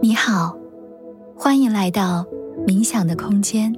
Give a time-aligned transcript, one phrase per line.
[0.00, 0.56] 你好，
[1.36, 2.24] 欢迎来到
[2.66, 3.74] 冥想的空间。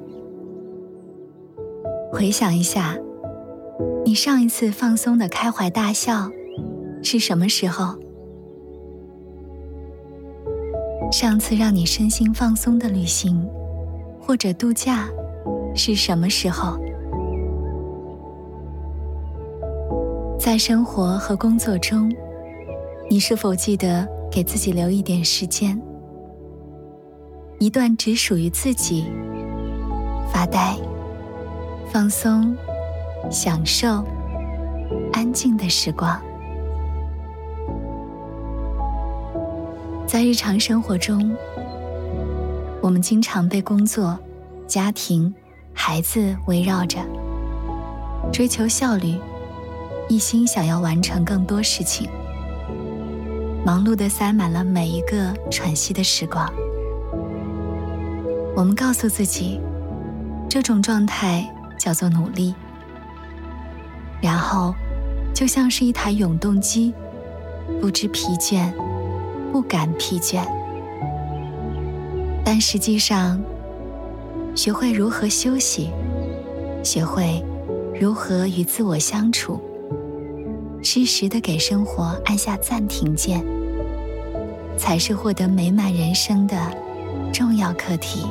[2.13, 2.97] 回想一下，
[4.05, 6.31] 你上一次放松的开怀大笑
[7.03, 7.95] 是什么时候？
[11.13, 13.49] 上次让你身心放松的旅行
[14.21, 15.09] 或者度假
[15.75, 16.79] 是什么时候？
[20.39, 22.13] 在生活和工作中，
[23.11, 25.81] 你是否记得给自己留一点时间，
[27.59, 29.05] 一段只属于自己
[30.33, 30.75] 发呆、
[31.93, 32.57] 放松、
[33.31, 34.05] 享受、
[35.13, 36.21] 安静的时光？
[40.07, 41.37] 在日常生活中，
[42.81, 44.19] 我们经常被工作、
[44.67, 45.33] 家庭、
[45.73, 46.99] 孩子围绕着，
[48.33, 49.15] 追求效率，
[50.09, 52.09] 一心想要完成更多事情，
[53.65, 56.53] 忙碌的塞满了每一个喘息的时光。
[58.55, 59.61] 我们告诉自己，
[60.49, 62.55] 这种状态叫做努力，
[64.21, 64.75] 然后
[65.33, 66.93] 就像是一台永动机，
[67.81, 68.73] 不知疲倦。
[69.51, 70.45] 不敢疲倦，
[72.45, 73.41] 但实际上，
[74.53, 75.93] 学会如何休息，
[76.83, 77.41] 学会
[77.95, 79.63] 如何与自我相处，
[80.85, 83.45] 适时的给生活按下暂停键，
[84.77, 86.57] 才是获得美满人生的
[87.33, 88.27] 重要课题。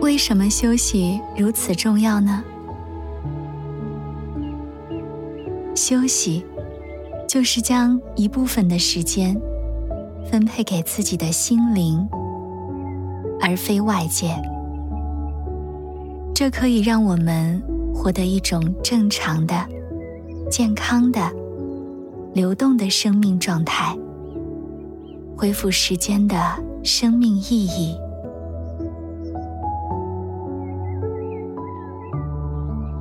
[0.00, 2.42] 为什么休息如此重要呢？
[5.74, 6.44] 休息。
[7.28, 9.34] 就是将一部分的时间
[10.30, 12.06] 分配给自己的心灵，
[13.40, 14.34] 而非外界。
[16.34, 17.62] 这可以让我们
[17.94, 19.54] 获得一种正常的、
[20.50, 21.20] 健康的、
[22.34, 23.96] 流动的生命状态，
[25.36, 26.36] 恢复时间的
[26.82, 27.96] 生命意义。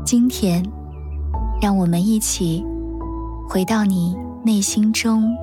[0.05, 0.63] 今天，
[1.61, 2.65] 让我们一起。
[3.49, 4.15] 回到你
[4.45, 5.35] 内心中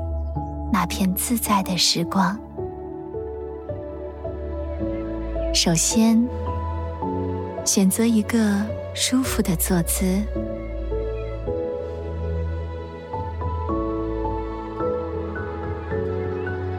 [0.73, 2.41] 那片自在的时光。
[5.53, 6.27] 首先，
[7.67, 8.65] 选择一个
[9.01, 10.05] 舒服的坐姿，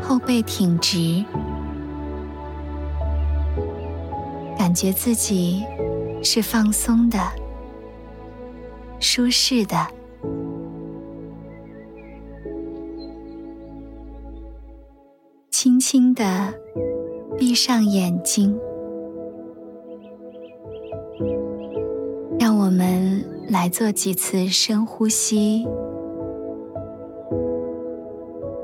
[0.03, 1.23] 后背挺直，
[4.57, 5.63] 感觉自己
[6.21, 7.17] 是放松的、
[8.99, 9.87] 舒适的。
[15.49, 16.53] 轻轻的
[17.37, 18.59] 闭上眼睛，
[23.49, 25.65] 来做几次深呼吸。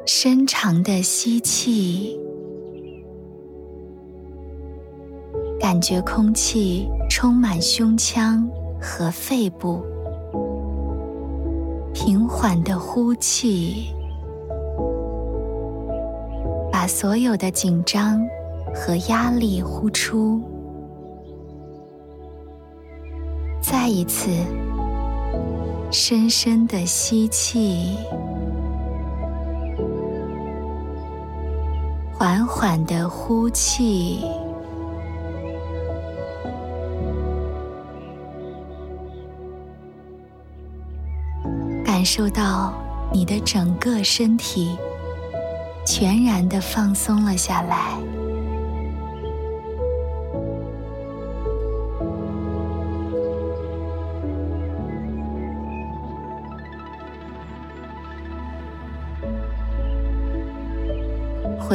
[0.05, 2.19] 深长的吸气，
[5.59, 8.47] 感觉空气充满胸腔
[8.79, 9.81] 和肺部。
[11.91, 13.87] 平缓的呼气。
[16.71, 18.23] 把所有的紧张
[18.71, 20.39] 和压力呼出，
[23.59, 24.29] 再一次
[25.97, 27.95] 深深的吸气，
[32.13, 34.25] 缓缓的呼气，
[41.85, 42.73] 感受到
[43.13, 44.77] 你的整个身体。
[45.87, 47.97] 全然的放松了下来，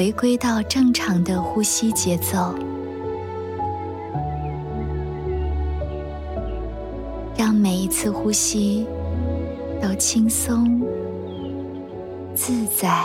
[0.01, 2.55] 回归到正常的呼吸节奏，
[7.37, 8.87] 让每一次呼吸
[9.79, 10.81] 都轻松
[12.35, 13.05] 自在。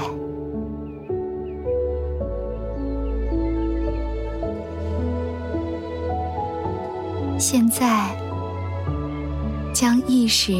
[7.37, 8.15] 现在，
[9.73, 10.53] 将意识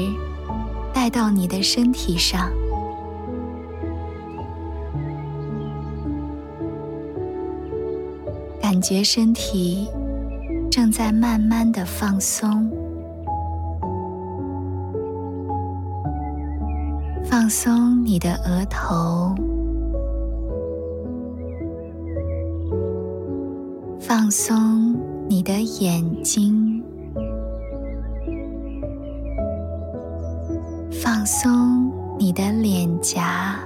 [0.94, 2.52] 带到你的身体上，
[8.88, 9.88] 觉身体
[10.70, 12.70] 正在慢慢的放松，
[17.24, 19.34] 放松你的额头，
[24.00, 24.96] 放松
[25.28, 26.84] 你的眼睛。
[30.92, 33.58] 放松你的脸颊，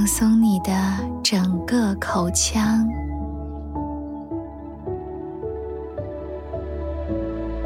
[0.00, 0.72] 放松你的
[1.22, 2.88] 整个口腔，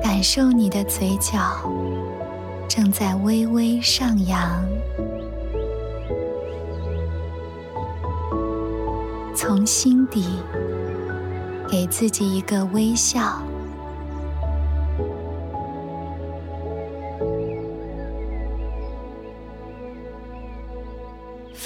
[0.03, 1.39] 感受你的嘴角
[2.69, 4.65] 正在微微上扬。
[9.37, 10.27] 从心底
[11.69, 13.41] 给自己一个微笑，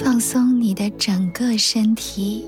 [0.01, 2.45] 放松你的整个身体，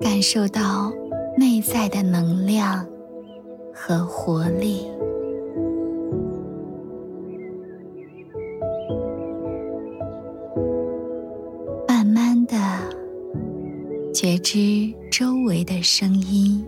[0.00, 0.90] 感受到
[1.36, 2.86] 内在的能量
[3.74, 4.86] 和活力。
[11.86, 12.56] 慢慢的
[14.14, 16.64] 觉知周围的声音，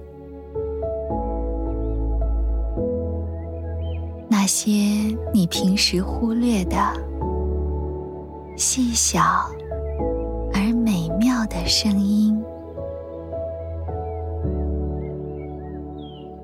[4.47, 4.71] 那些
[5.35, 6.77] 你平时忽略的
[8.57, 9.21] 细小
[10.55, 12.41] 而美妙的声音，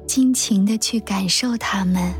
[0.04, 2.12] 尽情的去感受它们，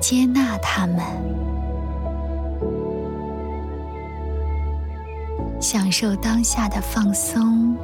[0.00, 1.02] 接纳它们。
[5.60, 7.76] 享受当下的放松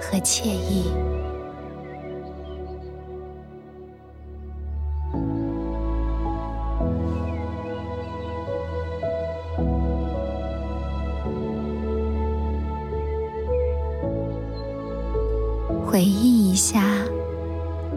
[0.00, 0.84] 和惬意，
[16.66, 16.82] 下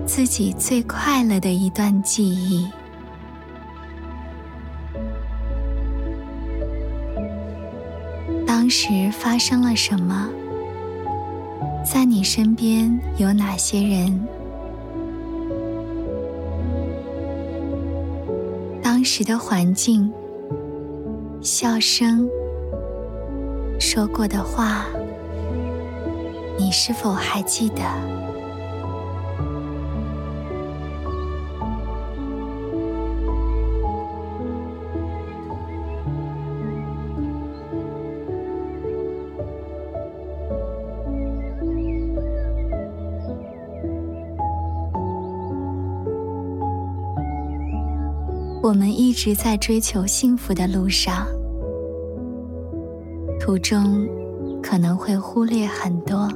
[0.06, 2.68] 自己最快乐的一段记忆。
[8.46, 10.28] 当时发生了什么？
[11.86, 14.28] 在你身边有哪些人？
[18.84, 20.12] 当时的环境、
[21.42, 22.30] 笑声、
[23.80, 24.88] 说过的话，
[26.60, 27.81] 你是否还记得？
[48.68, 51.25] 我们一直在追求幸福的路上，
[53.40, 54.06] 途中
[54.62, 56.30] 可能会忽略很多，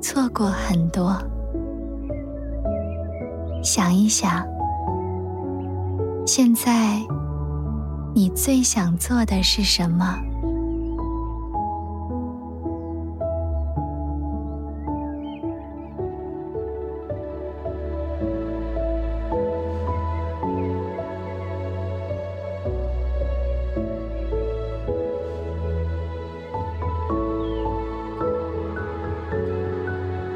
[0.00, 1.16] 错过很多。
[3.62, 4.44] 想一想，
[6.26, 7.00] 现在
[8.12, 10.18] 你最想做的是什么？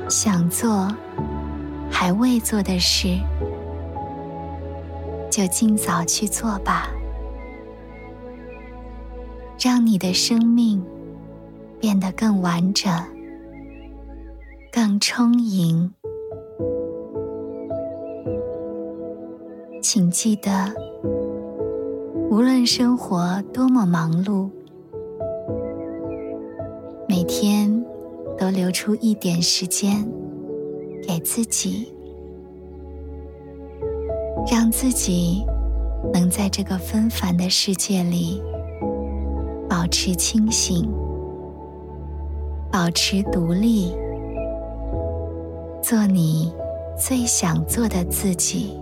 [0.09, 0.89] 想做
[1.91, 3.19] 还未做的事，
[5.31, 6.89] 就尽早去做吧，
[9.59, 10.83] 让你的生命
[11.81, 12.93] 变得更完整、
[14.73, 15.93] 更充盈。
[19.83, 20.73] 请记得，
[22.31, 24.51] 无论生活多么忙碌，
[28.87, 30.09] 出一点时间
[31.09, 31.93] 给自己，
[34.49, 35.45] 让自己
[36.15, 38.41] 能在这个纷繁的世界里
[39.69, 40.89] 保持清醒，
[42.71, 43.91] 保持独立，
[45.83, 46.53] 做你
[46.97, 48.79] 最想做的自己。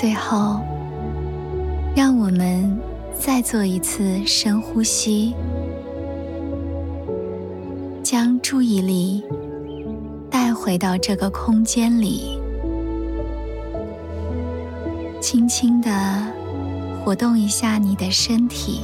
[0.00, 0.58] 最后，
[1.94, 2.74] 让我们
[3.18, 5.34] 再做一次深呼吸，
[8.02, 9.22] 将注意力
[10.30, 12.40] 带回到这个空间里，
[15.20, 15.90] 轻轻的
[17.04, 18.80] 活动一下你的身体。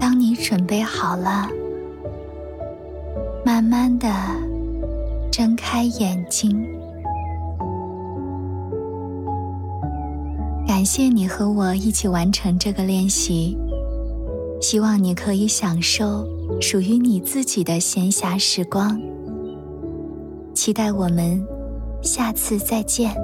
[0.00, 1.48] 当你准备好了，
[3.46, 4.08] 慢慢的
[5.30, 6.66] 睁开眼睛。
[10.66, 13.56] 感谢你和我一起完成这个练习，
[14.60, 16.26] 希望你可以享受
[16.60, 19.00] 属于你自己的闲暇时光。
[20.52, 21.40] 期待我们
[22.02, 23.14] 下次再见。